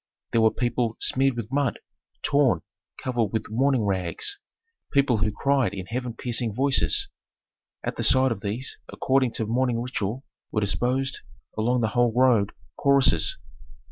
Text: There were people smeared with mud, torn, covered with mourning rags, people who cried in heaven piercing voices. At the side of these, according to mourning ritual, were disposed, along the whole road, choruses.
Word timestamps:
There 0.31 0.41
were 0.41 0.49
people 0.49 0.97
smeared 0.99 1.35
with 1.35 1.51
mud, 1.51 1.77
torn, 2.23 2.63
covered 2.97 3.25
with 3.25 3.51
mourning 3.51 3.83
rags, 3.85 4.39
people 4.91 5.19
who 5.19 5.31
cried 5.31 5.75
in 5.75 5.85
heaven 5.85 6.15
piercing 6.15 6.55
voices. 6.55 7.07
At 7.83 7.97
the 7.97 8.03
side 8.03 8.31
of 8.31 8.41
these, 8.41 8.79
according 8.91 9.33
to 9.33 9.45
mourning 9.45 9.79
ritual, 9.79 10.25
were 10.51 10.61
disposed, 10.61 11.19
along 11.55 11.81
the 11.81 11.89
whole 11.89 12.11
road, 12.19 12.51
choruses. 12.79 13.37